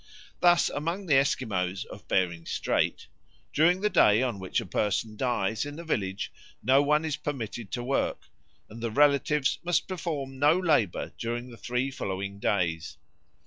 Thus 0.39 0.67
among 0.71 1.05
the 1.05 1.13
Esquimaux 1.17 1.75
of 1.91 2.07
Bering 2.07 2.47
Strait 2.47 3.05
"during 3.53 3.81
the 3.81 3.89
day 3.91 4.23
on 4.23 4.39
which 4.39 4.59
a 4.59 4.65
person 4.65 5.15
dies 5.15 5.63
in 5.63 5.75
the 5.75 5.83
village 5.83 6.31
no 6.63 6.81
one 6.81 7.05
is 7.05 7.15
permitted 7.17 7.69
to 7.73 7.83
work, 7.83 8.29
and 8.67 8.81
the 8.81 8.89
relatives 8.89 9.59
must 9.63 9.87
perform 9.87 10.39
no 10.39 10.57
labour 10.57 11.11
during 11.19 11.51
the 11.51 11.55
three 11.57 11.91
following 11.91 12.39
days. 12.39 12.97